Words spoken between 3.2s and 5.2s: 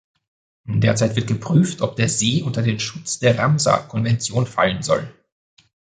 Ramsar-Konvention fallen soll.